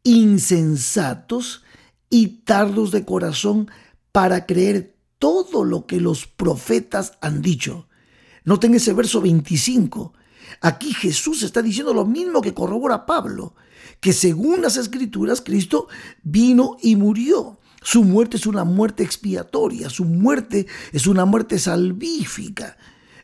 insensatos 0.03 1.63
y 2.09 2.27
tardos 2.43 2.91
de 2.91 3.05
corazón 3.05 3.69
para 4.11 4.45
creer 4.45 4.95
todo 5.19 5.63
lo 5.63 5.85
que 5.85 5.99
los 5.99 6.25
profetas 6.25 7.13
han 7.21 7.41
dicho. 7.41 7.87
Noten 8.43 8.73
ese 8.73 8.93
verso 8.93 9.21
25. 9.21 10.13
Aquí 10.61 10.93
Jesús 10.93 11.43
está 11.43 11.61
diciendo 11.61 11.93
lo 11.93 12.05
mismo 12.05 12.41
que 12.41 12.53
corrobora 12.53 13.05
Pablo, 13.05 13.55
que 13.99 14.13
según 14.13 14.61
las 14.61 14.77
escrituras 14.77 15.41
Cristo 15.41 15.87
vino 16.23 16.77
y 16.81 16.95
murió. 16.95 17.59
Su 17.83 18.03
muerte 18.03 18.37
es 18.37 18.45
una 18.45 18.63
muerte 18.63 19.03
expiatoria, 19.03 19.89
su 19.89 20.05
muerte 20.05 20.67
es 20.91 21.07
una 21.07 21.25
muerte 21.25 21.57
salvífica. 21.57 22.77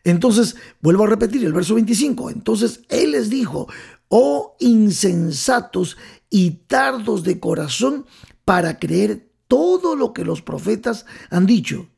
Entonces, 0.04 0.56
vuelvo 0.82 1.04
a 1.04 1.08
repetir 1.08 1.44
el 1.46 1.54
verso 1.54 1.76
25. 1.76 2.30
Entonces 2.30 2.82
Él 2.90 3.12
les 3.12 3.30
dijo, 3.30 3.68
oh 4.08 4.56
insensatos 4.60 5.98
y 6.30 6.52
tardos 6.68 7.24
de 7.24 7.40
corazón 7.40 8.06
para 8.46 8.80
creer 8.80 9.27
todo 9.48 9.96
lo 9.96 10.14
que 10.14 10.26
los 10.26 10.42
profetas 10.42 11.06
han 11.30 11.46
dicho. 11.46 11.90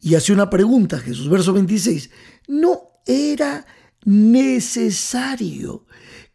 Y 0.00 0.14
hace 0.14 0.32
una 0.32 0.50
pregunta 0.50 0.98
Jesús, 0.98 1.28
verso 1.28 1.52
26. 1.52 2.10
¿No 2.46 2.82
era 3.06 3.66
necesario 4.04 5.86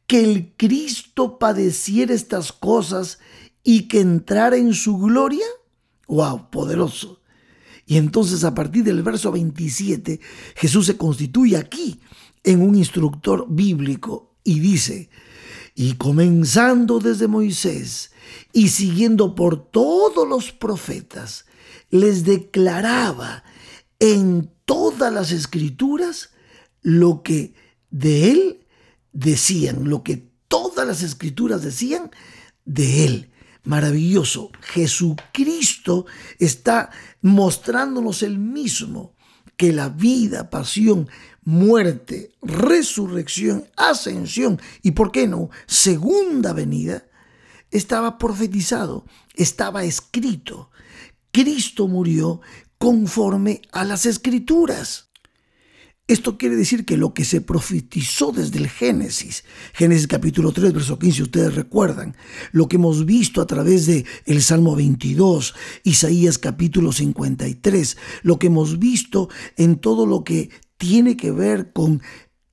que 0.06 0.24
el 0.24 0.54
Cristo 0.58 1.40
padeciera 1.40 2.14
estas 2.14 2.52
cosas 2.52 3.20
y 3.64 3.88
que 3.88 4.02
entrara 4.02 4.58
en 4.58 4.74
su 4.74 4.98
gloria? 4.98 5.46
¡Wow! 6.08 6.50
Poderoso. 6.50 7.22
Y 7.86 7.98
entonces 7.98 8.44
a 8.44 8.54
partir 8.54 8.84
del 8.84 9.04
verso 9.04 9.32
27, 9.32 10.20
Jesús 10.56 10.86
se 10.86 10.98
constituye 10.98 11.58
aquí 11.58 12.00
en 12.44 12.62
un 12.62 12.76
instructor 12.76 13.46
bíblico 13.50 14.36
y 14.44 14.60
dice, 14.60 15.10
y 15.76 15.96
comenzando 15.96 17.00
desde 17.00 17.28
Moisés 17.28 18.12
y 18.52 18.70
siguiendo 18.70 19.36
por 19.36 19.72
todos 19.72 20.28
los 20.28 20.52
profetas, 20.52 21.46
les 21.90 22.24
declaraba 22.24 23.44
en 24.00 24.52
todas 24.66 25.12
las 25.12 25.32
escrituras 25.32 26.32
lo 26.82 27.24
que 27.24 27.56
de 27.90 28.32
él 28.32 28.66
decían, 29.12 29.90
lo 29.90 30.04
que 30.04 30.32
todas 30.48 30.86
las 30.86 31.02
escrituras 31.04 31.64
decían 31.64 32.12
de 32.66 33.06
él. 33.06 33.30
Maravilloso. 33.64 34.52
Jesucristo 34.60 36.06
está 36.38 36.90
mostrándonos 37.22 38.22
el 38.22 38.38
mismo 38.38 39.16
que 39.58 39.72
la 39.74 39.90
vida, 39.90 40.50
pasión, 40.50 41.10
muerte, 41.44 42.32
resurrección, 42.42 43.66
ascensión 43.78 44.60
y, 44.82 44.92
¿por 44.92 45.12
qué 45.12 45.28
no?, 45.28 45.50
segunda 45.68 46.54
venida, 46.54 47.06
estaba 47.72 48.18
profetizado, 48.18 49.06
estaba 49.36 49.84
escrito. 49.84 50.70
Cristo 51.32 51.88
murió 51.88 52.42
conforme 52.78 53.62
a 53.72 53.84
las 53.84 54.06
escrituras. 54.06 55.10
Esto 56.06 56.38
quiere 56.38 56.58
decir 56.58 56.84
que 56.84 56.98
lo 56.98 57.14
que 57.14 57.24
se 57.24 57.40
profetizó 57.40 58.34
desde 58.34 58.58
el 58.60 58.68
Génesis, 58.68 59.46
Génesis 59.74 60.08
capítulo 60.08 60.52
3, 60.52 60.74
verso 60.74 61.00
15, 61.00 61.24
ustedes 61.24 61.56
recuerdan, 61.56 62.18
lo 62.52 62.68
que 62.68 62.76
hemos 62.76 63.06
visto 63.06 63.40
a 63.40 63.48
través 63.48 63.86
de 63.86 64.06
el 64.26 64.42
Salmo 64.42 64.76
22, 64.76 65.56
Isaías 65.84 66.38
capítulo 66.38 66.92
53, 66.92 67.98
lo 68.24 68.38
que 68.38 68.48
hemos 68.48 68.80
visto 68.80 69.30
en 69.56 69.78
todo 69.78 70.06
lo 70.06 70.26
que 70.26 70.50
tiene 70.76 71.16
que 71.16 71.32
ver 71.32 71.72
con 71.72 72.02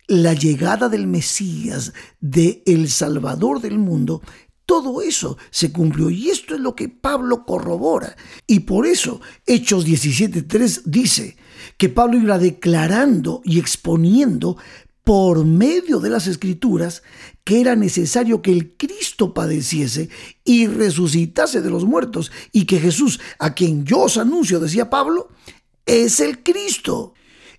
la 0.07 0.33
llegada 0.33 0.89
del 0.89 1.09
Mesías, 1.09 1.93
de 2.21 2.63
el 2.67 2.89
Salvador 2.89 3.61
del 3.61 3.81
mundo, 3.81 4.23
todo 4.65 5.03
eso 5.03 5.37
se 5.51 5.73
cumplió 5.73 6.11
y 6.11 6.31
esto 6.31 6.55
es 6.55 6.61
lo 6.61 6.77
que 6.77 6.89
Pablo 6.89 7.45
corrobora. 7.45 8.17
Y 8.47 8.61
por 8.61 8.87
eso 8.87 9.21
Hechos 9.45 9.85
17.3 9.85 10.83
dice 10.85 11.37
que 11.77 11.89
Pablo 11.89 12.19
iba 12.19 12.39
declarando 12.39 13.41
y 13.45 13.59
exponiendo 13.59 14.57
por 15.05 15.45
medio 15.45 15.99
de 15.99 16.11
las 16.11 16.27
escrituras 16.27 17.03
que 17.45 17.61
era 17.61 17.75
necesario 17.75 18.43
que 18.43 18.53
el 18.53 18.77
Cristo 18.77 19.35
padeciese 19.35 20.09
y 20.45 20.67
resucitase 20.67 21.63
de 21.63 21.71
los 21.71 21.85
muertos 21.85 22.31
y 22.53 22.65
que 22.65 22.79
Jesús, 22.79 23.19
a 23.39 23.55
quien 23.55 23.85
yo 23.85 24.01
os 24.01 24.19
anuncio, 24.19 24.61
decía 24.61 24.91
Pablo, 24.91 25.29
es 25.87 26.21
el 26.21 26.43
Cristo. 26.43 27.15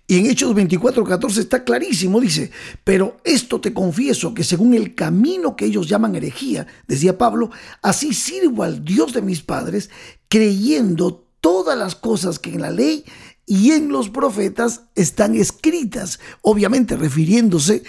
Y 0.06 0.18
en 0.18 0.26
Hechos 0.26 0.54
24, 0.54 1.04
14 1.04 1.40
está 1.40 1.64
clarísimo, 1.64 2.20
dice, 2.20 2.50
pero 2.84 3.18
esto 3.24 3.60
te 3.60 3.72
confieso 3.72 4.34
que 4.34 4.44
según 4.44 4.74
el 4.74 4.94
camino 4.94 5.56
que 5.56 5.66
ellos 5.66 5.88
llaman 5.88 6.14
herejía, 6.14 6.66
decía 6.86 7.18
Pablo, 7.18 7.50
así 7.82 8.12
sirvo 8.12 8.62
al 8.62 8.84
Dios 8.84 9.12
de 9.12 9.22
mis 9.22 9.42
padres, 9.42 9.90
creyendo 10.28 11.26
todas 11.40 11.78
las 11.78 11.94
cosas 11.94 12.38
que 12.38 12.50
en 12.50 12.62
la 12.62 12.70
ley 12.70 13.04
y 13.52 13.72
en 13.72 13.88
los 13.88 14.08
profetas 14.08 14.84
están 14.94 15.34
escritas, 15.34 16.20
obviamente 16.40 16.96
refiriéndose 16.96 17.82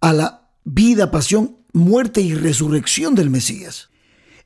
a 0.00 0.14
la 0.14 0.48
vida, 0.64 1.10
pasión, 1.10 1.58
muerte 1.74 2.22
y 2.22 2.32
resurrección 2.34 3.14
del 3.14 3.28
Mesías. 3.28 3.90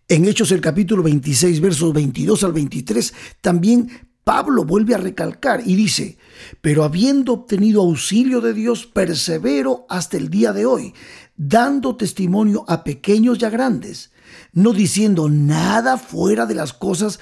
En 0.09 0.25
Hechos 0.25 0.51
el 0.51 0.61
capítulo 0.61 1.05
26, 1.05 1.61
versos 1.61 1.93
22 1.93 2.43
al 2.43 2.53
23, 2.55 3.15
también 3.41 3.89
Pablo 4.25 4.65
vuelve 4.65 4.97
a 4.97 4.99
recalcar 4.99 5.63
y 5.65 5.77
dice, 5.77 6.19
pero 6.61 6.83
habiendo 6.83 7.35
obtenido 7.35 7.81
auxilio 7.81 8.41
de 8.41 8.53
Dios, 8.53 8.85
persevero 8.85 9.87
hasta 9.89 10.17
el 10.17 10.29
día 10.29 10.53
de 10.53 10.67
hoy, 10.67 10.93
dando 11.37 11.95
testimonio 11.95 12.65
a 12.67 12.83
pequeños 12.83 13.39
y 13.41 13.45
a 13.45 13.51
grandes, 13.51 14.11
no 14.53 14.73
diciendo 14.73 15.29
nada 15.29 15.99
fuera 15.99 16.47
de 16.47 16.57
las 16.57 16.73
cosas 16.73 17.21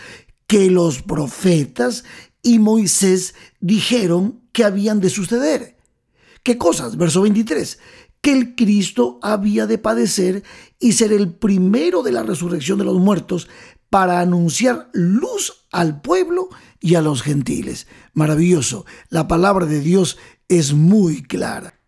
que 0.53 0.71
los 0.71 1.01
profetas 1.01 2.05
y 2.43 2.59
Moisés 2.59 3.35
dijeron 3.61 4.43
que 4.53 4.65
habían 4.65 5.01
de 5.01 5.09
suceder. 5.09 5.79
¿Qué 6.43 6.59
cosas? 6.59 6.99
Verso 6.99 7.23
23 7.23 7.79
que 8.21 8.33
el 8.35 8.55
Cristo 8.55 9.19
había 9.23 9.67
de 9.67 9.79
padecer 9.79 10.45
y 10.79 10.93
ser 10.93 11.15
el 11.15 11.33
primero 11.33 12.03
de 12.03 12.13
la 12.13 12.23
resurrección 12.23 12.79
de 12.79 12.85
los 12.85 12.99
muertos 12.99 13.49
para 13.89 14.21
anunciar 14.21 14.91
luz 14.93 15.65
al 15.73 16.03
pueblo 16.03 16.51
y 16.81 16.97
a 16.97 17.03
los 17.03 17.23
gentiles. 17.23 17.87
Maravilloso, 18.13 18.85
la 19.09 19.27
palabra 19.27 19.65
de 19.65 19.81
Dios 19.81 20.19
es 20.49 20.75
muy 20.75 21.23
clara. 21.23 21.82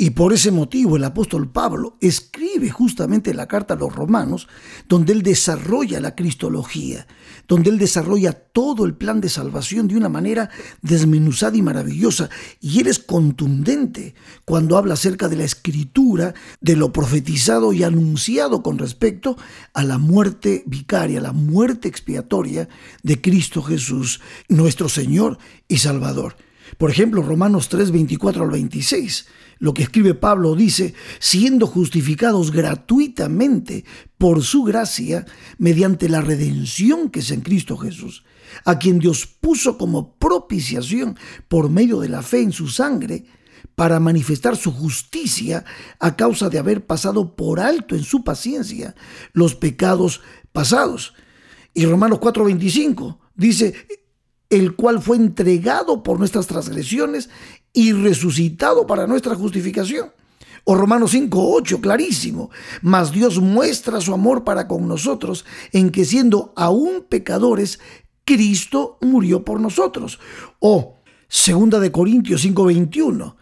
Y 0.00 0.10
por 0.10 0.32
ese 0.32 0.52
motivo 0.52 0.96
el 0.96 1.02
apóstol 1.02 1.50
Pablo 1.50 1.96
escribe 2.00 2.70
justamente 2.70 3.34
la 3.34 3.48
carta 3.48 3.74
a 3.74 3.76
los 3.76 3.92
romanos, 3.92 4.46
donde 4.88 5.12
él 5.12 5.22
desarrolla 5.22 5.98
la 5.98 6.14
cristología, 6.14 7.08
donde 7.48 7.70
él 7.70 7.78
desarrolla 7.78 8.32
todo 8.32 8.84
el 8.84 8.94
plan 8.94 9.20
de 9.20 9.28
salvación 9.28 9.88
de 9.88 9.96
una 9.96 10.08
manera 10.08 10.50
desmenuzada 10.82 11.56
y 11.56 11.62
maravillosa. 11.62 12.30
Y 12.60 12.78
él 12.78 12.86
es 12.86 13.00
contundente 13.00 14.14
cuando 14.44 14.76
habla 14.76 14.94
acerca 14.94 15.28
de 15.28 15.34
la 15.34 15.42
escritura, 15.42 16.32
de 16.60 16.76
lo 16.76 16.92
profetizado 16.92 17.72
y 17.72 17.82
anunciado 17.82 18.62
con 18.62 18.78
respecto 18.78 19.36
a 19.74 19.82
la 19.82 19.98
muerte 19.98 20.62
vicaria, 20.66 21.20
la 21.20 21.32
muerte 21.32 21.88
expiatoria 21.88 22.68
de 23.02 23.20
Cristo 23.20 23.64
Jesús, 23.64 24.20
nuestro 24.48 24.88
Señor 24.88 25.38
y 25.66 25.78
Salvador. 25.78 26.36
Por 26.76 26.92
ejemplo, 26.92 27.22
Romanos 27.22 27.68
3, 27.68 27.90
24 27.90 28.44
al 28.44 28.50
26 28.50 29.26
lo 29.58 29.74
que 29.74 29.82
escribe 29.82 30.14
Pablo 30.14 30.54
dice, 30.54 30.94
siendo 31.18 31.66
justificados 31.66 32.52
gratuitamente 32.52 33.84
por 34.16 34.42
su 34.42 34.62
gracia, 34.62 35.26
mediante 35.58 36.08
la 36.08 36.20
redención 36.20 37.10
que 37.10 37.20
es 37.20 37.30
en 37.30 37.40
Cristo 37.40 37.76
Jesús, 37.76 38.24
a 38.64 38.78
quien 38.78 38.98
Dios 38.98 39.26
puso 39.26 39.76
como 39.76 40.14
propiciación 40.14 41.16
por 41.48 41.70
medio 41.70 42.00
de 42.00 42.08
la 42.08 42.22
fe 42.22 42.42
en 42.42 42.52
su 42.52 42.68
sangre, 42.68 43.24
para 43.74 44.00
manifestar 44.00 44.56
su 44.56 44.72
justicia 44.72 45.64
a 46.00 46.16
causa 46.16 46.48
de 46.48 46.58
haber 46.58 46.84
pasado 46.84 47.36
por 47.36 47.60
alto 47.60 47.94
en 47.94 48.02
su 48.02 48.24
paciencia 48.24 48.96
los 49.32 49.54
pecados 49.54 50.20
pasados. 50.52 51.14
Y 51.74 51.86
Romanos 51.86 52.18
4:25 52.18 53.18
dice, 53.36 53.74
el 54.50 54.74
cual 54.74 55.00
fue 55.00 55.16
entregado 55.16 56.02
por 56.02 56.18
nuestras 56.18 56.46
transgresiones 56.46 57.28
y 57.72 57.92
resucitado 57.92 58.86
para 58.86 59.06
nuestra 59.06 59.34
justificación. 59.34 60.12
O 60.64 60.74
Romanos 60.74 61.14
5.8, 61.14 61.80
clarísimo. 61.80 62.50
Mas 62.82 63.12
Dios 63.12 63.40
muestra 63.40 64.00
su 64.00 64.12
amor 64.12 64.44
para 64.44 64.68
con 64.68 64.86
nosotros 64.86 65.46
en 65.72 65.90
que 65.90 66.04
siendo 66.04 66.52
aún 66.56 67.06
pecadores, 67.08 67.80
Cristo 68.24 68.98
murió 69.00 69.44
por 69.44 69.60
nosotros. 69.60 70.18
O 70.58 70.96
Segunda 71.28 71.78
de 71.80 71.92
Corintios 71.92 72.44
5.21 72.44 73.37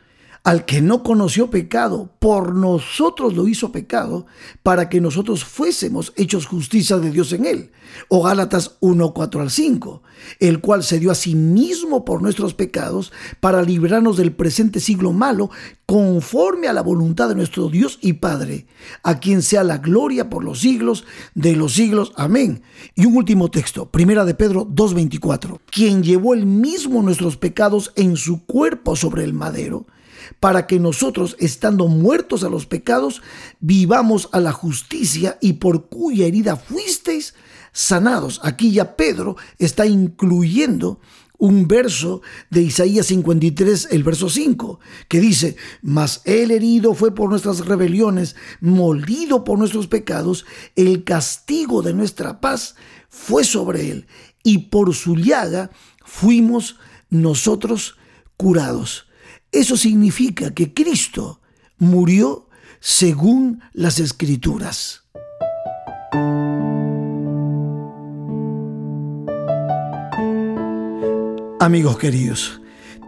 al 0.47 0.65
que 0.65 0.81
no 0.81 1.03
conoció 1.03 1.51
pecado, 1.51 2.09
por 2.21 2.55
nosotros 2.55 3.35
lo 3.35 3.49
hizo 3.49 3.73
pecado, 3.73 4.27
para 4.63 4.89
que 4.89 5.01
nosotros 5.01 5.45
fuésemos 5.45 6.13
hechos 6.15 6.47
justicia 6.47 6.99
de 6.99 7.11
Dios 7.11 7.33
en 7.33 7.47
él. 7.47 7.73
O 8.09 8.23
Gálatas 8.23 8.77
1, 8.79 9.13
4 9.13 9.41
al 9.41 9.51
5, 9.51 10.03
el 10.39 10.61
cual 10.61 10.85
se 10.85 11.01
dio 11.01 11.11
a 11.11 11.17
sí 11.17 11.35
mismo 11.35 12.05
por 12.05 12.23
nuestros 12.23 12.55
pecados, 12.55 13.13
para 13.41 13.61
librarnos 13.61 14.17
del 14.17 14.37
presente 14.37 14.79
siglo 14.79 15.13
malo, 15.13 15.51
conforme 15.85 16.69
a 16.69 16.73
la 16.73 16.83
voluntad 16.83 17.29
de 17.29 17.35
nuestro 17.35 17.69
Dios 17.69 17.99
y 18.01 18.13
Padre, 18.13 18.69
a 19.03 19.19
quien 19.19 19.43
sea 19.43 19.65
la 19.65 19.79
gloria 19.79 20.31
por 20.31 20.45
los 20.45 20.61
siglos 20.61 21.07
de 21.35 21.57
los 21.57 21.73
siglos. 21.75 22.13
Amén. 22.15 22.63
Y 22.95 23.07
un 23.07 23.17
último 23.17 23.51
texto, 23.51 23.91
primera 23.91 24.25
de 24.25 24.35
Pedro 24.35 24.65
2.24, 24.65 25.59
quien 25.69 26.05
llevó 26.05 26.35
el 26.35 26.47
mismo 26.47 27.03
nuestros 27.03 27.37
pecados 27.37 27.91
en 27.97 28.17
su 28.17 28.47
cuerpo 28.47 28.95
sobre 28.95 29.25
el 29.25 29.33
madero 29.33 29.87
para 30.41 30.67
que 30.67 30.79
nosotros, 30.79 31.37
estando 31.39 31.89
muertos 31.89 32.45
a 32.45 32.49
los 32.49 32.67
pecados, 32.67 33.23
vivamos 33.61 34.29
a 34.33 34.41
la 34.41 34.53
justicia 34.53 35.39
y 35.41 35.55
por 35.55 35.89
cuya 35.89 36.27
herida 36.27 36.57
fuisteis 36.57 37.35
sanados. 37.73 38.41
Aquí 38.43 38.73
ya 38.73 38.97
Pedro 38.97 39.37
está 39.59 39.87
incluyendo 39.87 41.01
un 41.39 41.69
verso 41.69 42.23
de 42.51 42.63
Isaías 42.63 43.07
53, 43.07 43.89
el 43.91 44.03
verso 44.03 44.31
5, 44.31 44.81
que 45.09 45.21
dice, 45.21 45.57
mas 45.83 46.23
el 46.25 46.51
herido 46.51 46.95
fue 46.95 47.15
por 47.15 47.29
nuestras 47.29 47.67
rebeliones, 47.67 48.37
molido 48.61 49.45
por 49.45 49.59
nuestros 49.59 49.87
pecados, 49.87 50.47
el 50.77 51.05
castigo 51.05 51.83
de 51.83 51.93
nuestra 51.93 52.41
paz 52.41 52.75
fue 53.09 53.45
sobre 53.45 53.91
él, 53.91 54.07
y 54.43 54.59
por 54.59 54.95
su 54.95 55.17
llaga 55.17 55.71
fuimos 56.05 56.77
nosotros 57.11 57.97
curados. 58.37 59.07
Eso 59.57 59.79
significa 59.79 60.53
que 60.53 60.75
Cristo 60.75 61.41
murió 61.79 62.51
según 62.79 63.63
las 63.73 63.99
escrituras. 64.01 65.05
Amigos 71.59 71.97
queridos, 71.97 72.61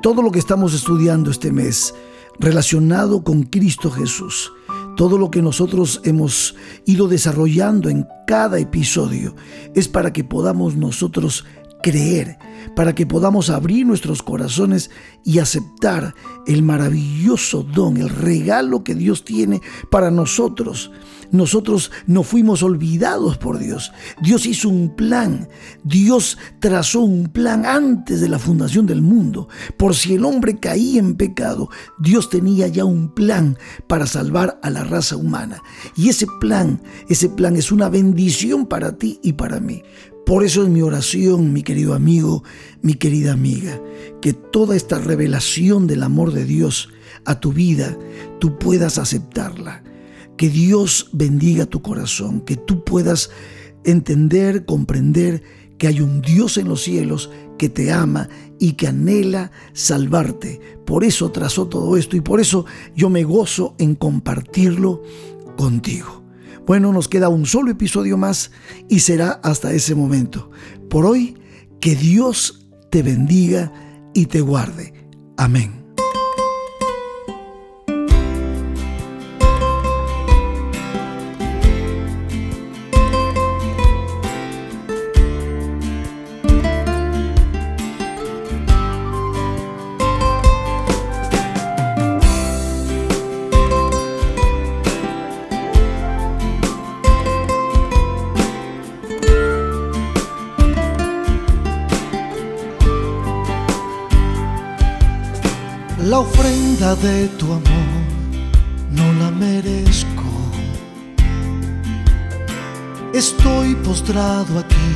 todo 0.02 0.22
lo 0.22 0.30
que 0.30 0.38
estamos 0.38 0.72
estudiando 0.72 1.30
este 1.30 1.52
mes 1.52 1.94
relacionado 2.38 3.22
con 3.22 3.42
Cristo 3.42 3.90
Jesús, 3.90 4.50
todo 4.96 5.18
lo 5.18 5.30
que 5.30 5.42
nosotros 5.42 6.00
hemos 6.04 6.56
ido 6.86 7.08
desarrollando 7.08 7.90
en 7.90 8.06
cada 8.26 8.58
episodio 8.58 9.36
es 9.74 9.86
para 9.86 10.14
que 10.14 10.24
podamos 10.24 10.76
nosotros 10.76 11.44
creer, 11.82 12.38
para 12.74 12.94
que 12.94 13.06
podamos 13.06 13.50
abrir 13.50 13.86
nuestros 13.86 14.22
corazones 14.22 14.90
y 15.24 15.38
aceptar 15.38 16.14
el 16.46 16.62
maravilloso 16.62 17.62
don, 17.62 17.96
el 17.96 18.08
regalo 18.08 18.84
que 18.84 18.94
Dios 18.94 19.24
tiene 19.24 19.60
para 19.90 20.10
nosotros. 20.10 20.90
Nosotros 21.30 21.90
no 22.06 22.22
fuimos 22.22 22.62
olvidados 22.62 23.36
por 23.36 23.58
Dios. 23.58 23.92
Dios 24.22 24.46
hizo 24.46 24.68
un 24.68 24.96
plan. 24.96 25.48
Dios 25.84 26.38
trazó 26.58 27.00
un 27.00 27.28
plan 27.28 27.66
antes 27.66 28.20
de 28.20 28.28
la 28.28 28.38
fundación 28.38 28.86
del 28.86 29.02
mundo. 29.02 29.48
Por 29.76 29.94
si 29.94 30.14
el 30.14 30.24
hombre 30.24 30.58
caía 30.58 30.98
en 30.98 31.16
pecado, 31.16 31.68
Dios 31.98 32.30
tenía 32.30 32.68
ya 32.68 32.86
un 32.86 33.10
plan 33.14 33.58
para 33.86 34.06
salvar 34.06 34.58
a 34.62 34.70
la 34.70 34.84
raza 34.84 35.16
humana. 35.16 35.62
Y 35.96 36.08
ese 36.08 36.26
plan, 36.40 36.80
ese 37.10 37.28
plan 37.28 37.56
es 37.56 37.70
una 37.70 37.90
bendición 37.90 38.66
para 38.66 38.96
ti 38.96 39.20
y 39.22 39.34
para 39.34 39.60
mí. 39.60 39.82
Por 40.28 40.44
eso 40.44 40.62
es 40.62 40.68
mi 40.68 40.82
oración, 40.82 41.54
mi 41.54 41.62
querido 41.62 41.94
amigo, 41.94 42.44
mi 42.82 42.92
querida 42.92 43.32
amiga, 43.32 43.80
que 44.20 44.34
toda 44.34 44.76
esta 44.76 44.98
revelación 44.98 45.86
del 45.86 46.02
amor 46.02 46.32
de 46.32 46.44
Dios 46.44 46.90
a 47.24 47.40
tu 47.40 47.54
vida, 47.54 47.96
tú 48.38 48.58
puedas 48.58 48.98
aceptarla. 48.98 49.82
Que 50.36 50.50
Dios 50.50 51.08
bendiga 51.14 51.64
tu 51.64 51.80
corazón, 51.80 52.42
que 52.42 52.56
tú 52.56 52.84
puedas 52.84 53.30
entender, 53.84 54.66
comprender 54.66 55.42
que 55.78 55.86
hay 55.86 56.02
un 56.02 56.20
Dios 56.20 56.58
en 56.58 56.68
los 56.68 56.82
cielos 56.82 57.30
que 57.56 57.70
te 57.70 57.90
ama 57.90 58.28
y 58.58 58.72
que 58.72 58.88
anhela 58.88 59.50
salvarte. 59.72 60.60
Por 60.84 61.04
eso 61.04 61.30
trazó 61.30 61.68
todo 61.68 61.96
esto 61.96 62.18
y 62.18 62.20
por 62.20 62.38
eso 62.38 62.66
yo 62.94 63.08
me 63.08 63.24
gozo 63.24 63.74
en 63.78 63.94
compartirlo 63.94 65.02
contigo. 65.56 66.17
Bueno, 66.68 66.92
nos 66.92 67.08
queda 67.08 67.30
un 67.30 67.46
solo 67.46 67.70
episodio 67.70 68.18
más 68.18 68.50
y 68.90 69.00
será 69.00 69.40
hasta 69.42 69.72
ese 69.72 69.94
momento. 69.94 70.50
Por 70.90 71.06
hoy, 71.06 71.38
que 71.80 71.96
Dios 71.96 72.68
te 72.90 73.02
bendiga 73.02 73.72
y 74.12 74.26
te 74.26 74.42
guarde. 74.42 74.92
Amén. 75.38 75.77
La 106.08 106.20
ofrenda 106.20 106.96
de 106.96 107.28
tu 107.38 107.52
amor 107.52 107.90
no 108.90 109.12
la 109.20 109.30
merezco. 109.30 110.30
Estoy 113.12 113.74
postrado 113.74 114.58
aquí, 114.58 114.90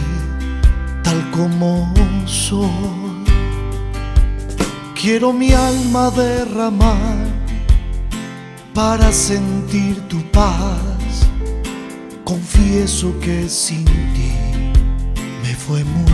tal 1.05 1.31
como 1.31 1.93
soy. 2.25 3.27
Quiero 4.95 5.35
mi 5.35 5.53
alma 5.53 6.11
derramar 6.11 7.19
para 8.73 9.13
sentir 9.13 10.01
tu 10.09 10.19
paz. 10.31 11.29
Confieso 12.25 13.13
que 13.21 13.51
sin 13.51 13.85
ti 13.85 14.33
me 15.43 15.55
fue 15.55 15.85
muy 15.85 16.12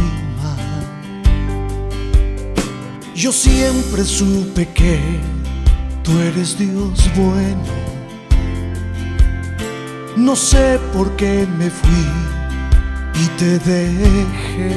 yo 3.18 3.32
siempre 3.32 4.04
supe 4.04 4.68
que 4.68 5.00
tú 6.04 6.16
eres 6.20 6.56
Dios 6.56 7.10
bueno. 7.16 7.64
No 10.16 10.36
sé 10.36 10.78
por 10.92 11.16
qué 11.16 11.44
me 11.58 11.68
fui 11.68 12.06
y 13.20 13.26
te 13.36 13.58
dejé. 13.58 14.72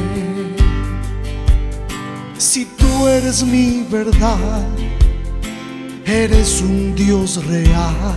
Si 2.39 2.65
tú 2.65 3.07
eres 3.07 3.43
mi 3.43 3.85
verdad, 3.91 4.65
eres 6.03 6.61
un 6.61 6.95
Dios 6.95 7.45
real. 7.45 8.15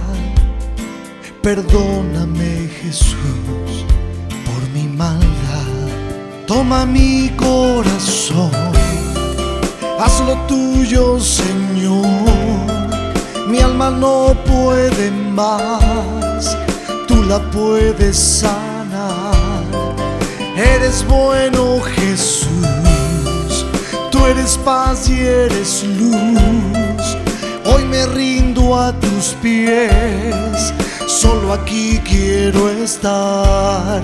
Perdóname 1.43 2.71
Jesús 2.81 3.85
por 4.47 4.71
mi 4.73 4.89
maldad. 4.89 5.67
Toma 6.47 6.87
mi 6.87 7.31
corazón 7.37 8.74
haz 9.99 10.21
lo 10.21 10.35
tuyo, 10.47 11.19
Señor. 11.21 12.05
Mi 13.49 13.61
alma 13.61 13.91
no 13.91 14.35
puede 14.47 15.11
más, 15.11 16.57
tú 17.07 17.23
la 17.23 17.39
puedes 17.51 18.17
sanar. 18.17 19.35
Eres 20.57 21.05
bueno, 21.07 21.81
Jesús, 21.81 23.67
tú 24.11 24.27
eres 24.27 24.59
paz 24.65 25.09
y 25.09 25.21
eres 25.21 25.85
luz. 25.85 27.17
Hoy 27.65 27.85
me 27.85 28.07
rindo 28.07 28.79
a 28.79 28.93
tus 28.93 29.35
pies, 29.43 30.73
solo 31.07 31.53
aquí 31.53 32.01
quiero 32.05 32.69
estar 32.69 34.03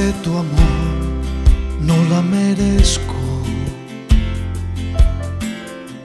de 0.00 0.12
tu 0.24 0.30
amor 0.30 1.10
no 1.80 1.96
la 2.12 2.22
merezco. 2.22 3.20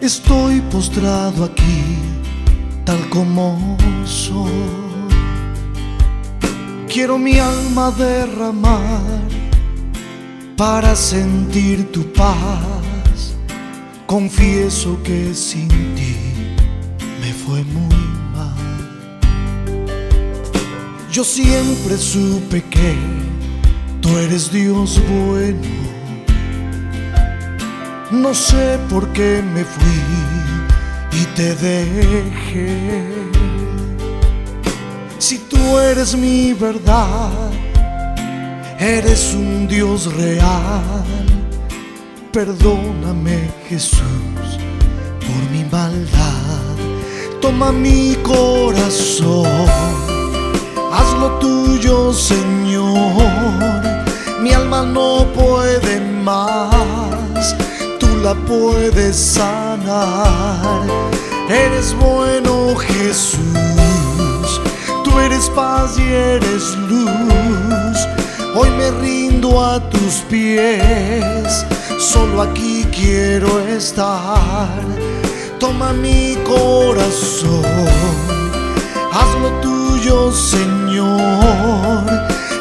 Estoy 0.01 0.62
postrado 0.73 1.43
aquí, 1.43 1.81
tal 2.84 3.01
como 3.10 3.77
soy. 4.05 4.51
Quiero 6.91 7.17
mi 7.17 7.39
alma 7.39 7.91
derramar 7.91 9.21
para 10.58 10.95
sentir 10.95 11.91
tu 11.91 12.01
paz. 12.13 13.36
Confieso 14.05 14.89
que 15.03 15.34
sin 15.34 15.67
ti 15.95 16.15
me 17.21 17.34
fue 17.34 17.63
muy 17.63 17.95
Yo 21.15 21.23
siempre 21.23 21.97
supe 21.97 22.62
que 22.62 22.93
tú 24.05 24.17
eres 24.17 24.51
Dios 24.51 25.01
bueno. 25.09 25.67
No 28.11 28.33
sé 28.33 28.77
por 28.89 29.07
qué 29.13 29.41
me 29.41 29.63
fui 29.63 30.01
y 31.19 31.25
te 31.35 31.55
dejé. 31.55 33.11
Si 35.17 35.39
tú 35.49 35.79
eres 35.79 36.15
mi 36.15 36.53
verdad, 36.53 37.31
eres 38.79 39.33
un 39.33 39.67
Dios 39.67 40.13
real. 40.13 41.03
Perdóname 42.31 43.49
Jesús 43.67 44.47
por 45.25 45.41
mi 45.51 45.63
maldad. 45.71 46.75
Toma 47.41 47.71
mi 47.71 48.15
corazón 48.23 49.45
haz 50.95 51.13
lo 51.19 51.29
tuyo, 51.39 52.13
Señor. 52.13 53.74
Mi 54.45 54.53
alma 54.53 54.84
no 54.84 55.25
puede 55.34 55.99
más, 55.99 57.55
la 58.21 58.36
puedes 58.45 59.15
sanar. 59.15 60.84
Eres 61.49 61.95
bueno 61.95 62.75
Jesús, 62.75 64.62
tú 65.03 65.19
eres 65.19 65.49
paz 65.49 65.97
y 65.97 66.03
eres 66.13 66.75
luz. 66.89 67.97
Hoy 68.53 68.69
me 68.77 68.91
rindo 69.01 69.65
a 69.65 69.79
tus 69.89 70.23
pies, 70.29 71.65
solo 71.97 72.43
aquí 72.43 72.86
quiero 72.95 73.60
estar. 73.62 74.79
Toma 75.60 75.91
mi 75.91 76.38
corazón, 76.45 77.65
haz 79.12 79.41
lo 79.41 79.49
tuyo 79.60 80.31
Señor. 80.31 82.05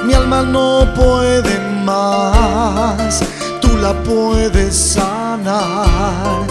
Mi 0.07 0.15
alma 0.15 0.43
no 0.43 0.87
puede 0.95 1.54
más 1.85 3.23
la 3.85 3.93
puedes 4.03 4.75
sanar. 4.75 6.47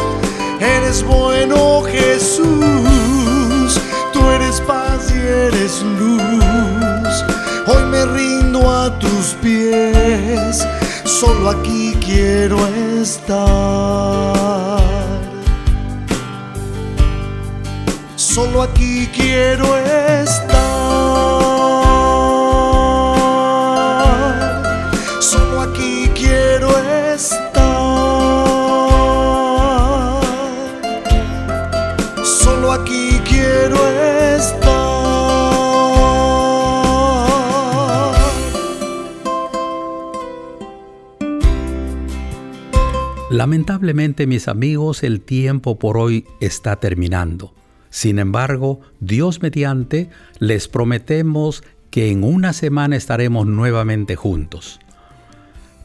Eres 0.59 1.03
bueno 1.03 1.81
Jesús, 1.81 3.79
tú 4.13 4.29
eres 4.29 4.61
paz 4.61 5.11
y 5.11 5.17
eres 5.17 5.81
luz. 5.99 7.13
Hoy 7.65 7.83
me 7.89 8.05
rindo 8.05 8.59
a 8.69 8.99
tus 8.99 9.35
pies, 9.41 10.63
solo 11.05 11.49
aquí 11.49 11.97
quiero 12.05 12.57
estar. 13.01 13.53
Solo 18.15 18.61
aquí 18.61 19.09
quiero 19.11 19.77
estar. 19.77 20.72
Lamentablemente, 43.43 44.25
mis 44.25 44.47
amigos, 44.47 45.03
el 45.03 45.19
tiempo 45.19 45.77
por 45.77 45.97
hoy 45.97 46.25
está 46.39 46.77
terminando. 46.77 47.53
Sin 47.89 48.17
embargo, 48.17 48.79
Dios 49.01 49.41
mediante, 49.41 50.09
les 50.39 50.69
prometemos 50.69 51.61
que 51.89 52.09
en 52.09 52.23
una 52.23 52.53
semana 52.53 52.95
estaremos 52.95 53.45
nuevamente 53.45 54.15
juntos. 54.15 54.79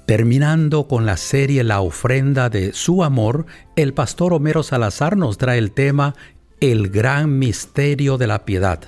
Terminando 0.07 0.87
con 0.87 1.05
la 1.05 1.17
serie 1.17 1.65
La 1.65 1.81
ofrenda 1.81 2.49
de 2.49 2.73
su 2.75 3.03
amor, 3.03 3.47
el 3.75 3.93
pastor 3.93 4.35
Homero 4.35 4.63
Salazar 4.63 5.17
nos 5.17 5.37
trae 5.37 5.59
el 5.59 5.73
tema 5.73 6.15
El 6.61 6.91
gran 6.91 7.41
misterio 7.41 8.19
de 8.19 8.29
la 8.29 8.45
piedad. 8.45 8.85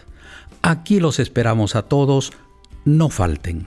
Aquí 0.63 1.01
los 1.01 1.19
esperamos 1.19 1.75
a 1.75 1.83
todos, 1.83 2.33
no 2.85 3.09
falten. 3.09 3.67